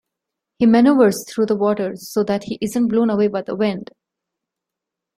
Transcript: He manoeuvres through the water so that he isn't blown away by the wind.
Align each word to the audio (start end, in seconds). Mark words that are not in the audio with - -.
He 0.57 0.65
manoeuvres 0.65 1.27
through 1.29 1.45
the 1.45 1.55
water 1.55 1.95
so 1.95 2.23
that 2.23 2.45
he 2.45 2.57
isn't 2.59 2.87
blown 2.87 3.11
away 3.11 3.27
by 3.27 3.43
the 3.43 3.55
wind. 3.55 3.91